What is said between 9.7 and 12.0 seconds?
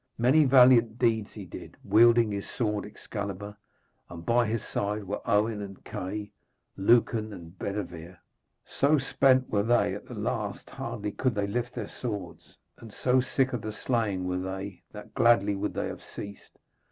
at the last that hardly could they lift their